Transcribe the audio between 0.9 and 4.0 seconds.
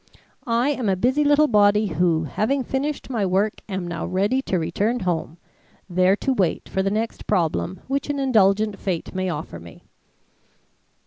busy little body who having finished my work am